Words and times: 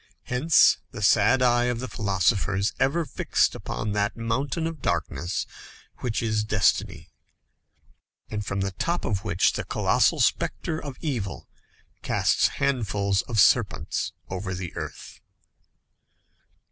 Hence 0.23 0.79
the 0.89 1.03
sad 1.03 1.43
eye 1.43 1.65
of 1.65 1.79
the 1.79 1.87
philosophers 1.87 2.73
ever 2.79 3.05
fixed 3.05 3.53
upon 3.53 3.91
that 3.91 4.17
mountain 4.17 4.65
of 4.65 4.81
darkness 4.81 5.45
which 5.99 6.23
is 6.23 6.43
destiny, 6.43 7.11
and 8.27 8.43
from 8.43 8.61
the 8.61 8.71
top 8.71 9.05
of 9.05 9.23
which 9.23 9.53
the 9.53 9.63
colossal 9.63 10.19
spectre 10.19 10.79
of 10.83 10.97
evil 11.01 11.47
casts 12.01 12.47
handfuls 12.57 13.21
of 13.27 13.39
serpents 13.39 14.11
over 14.27 14.55
the 14.55 14.75
earth. 14.75 15.19